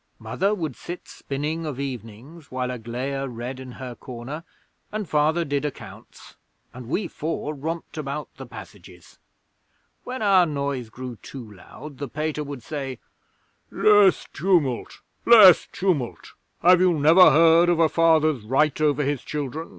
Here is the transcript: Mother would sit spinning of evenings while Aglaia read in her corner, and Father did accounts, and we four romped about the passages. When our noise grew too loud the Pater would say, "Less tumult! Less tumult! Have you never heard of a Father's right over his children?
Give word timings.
Mother 0.17 0.55
would 0.55 0.75
sit 0.75 1.07
spinning 1.07 1.63
of 1.63 1.79
evenings 1.79 2.49
while 2.51 2.71
Aglaia 2.71 3.27
read 3.27 3.59
in 3.59 3.73
her 3.73 3.93
corner, 3.93 4.43
and 4.91 5.07
Father 5.07 5.45
did 5.45 5.63
accounts, 5.63 6.37
and 6.73 6.87
we 6.89 7.07
four 7.07 7.53
romped 7.53 7.99
about 7.99 8.27
the 8.37 8.47
passages. 8.47 9.19
When 10.03 10.23
our 10.23 10.47
noise 10.47 10.89
grew 10.89 11.17
too 11.17 11.53
loud 11.53 11.99
the 11.99 12.07
Pater 12.07 12.43
would 12.43 12.63
say, 12.63 12.97
"Less 13.69 14.25
tumult! 14.33 15.01
Less 15.23 15.67
tumult! 15.71 16.33
Have 16.63 16.81
you 16.81 16.97
never 16.97 17.29
heard 17.29 17.69
of 17.69 17.77
a 17.79 17.87
Father's 17.87 18.41
right 18.41 18.81
over 18.81 19.03
his 19.03 19.21
children? 19.21 19.69